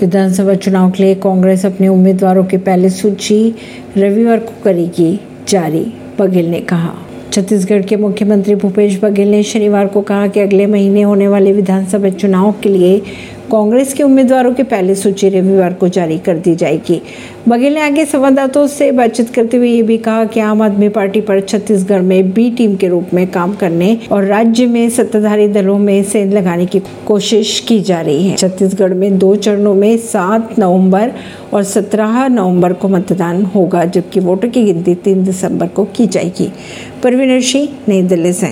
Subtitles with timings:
[0.00, 3.54] विधानसभा चुनाव के लिए कांग्रेस अपने उम्मीदवारों की पहली सूची
[3.98, 6.94] रविवार को करेगी, जारी, बघेल ने कहा।
[7.32, 12.08] छत्तीसगढ़ के मुख्यमंत्री भूपेश बघेल ने शनिवार को कहा कि अगले महीने होने वाले विधानसभा
[12.08, 13.02] चुनाव के लिए
[13.52, 17.02] कांग्रेस के उम्मीदवारों की पहली सूची रविवार को जारी कर दी जाएगी।
[17.48, 21.20] बघेल ने आगे संवाददाताओं से बातचीत करते हुए ये भी कहा कि आम आदमी पार्टी
[21.20, 25.78] पर छत्तीसगढ़ में बी टीम के रूप में काम करने और राज्य में सत्ताधारी दलों
[25.78, 30.58] में सेंध लगाने की कोशिश की जा रही है। छत्तीसगढ़ में दो चरणों में सात
[30.58, 31.12] नवंबर
[31.54, 36.52] और सत्रह नवंबर को मतदान होगा, जबकि वोटों की गिनती तीन दिसंबर को की जाएगी।
[37.02, 38.48] परवीन सिंह नई दिल्ली से।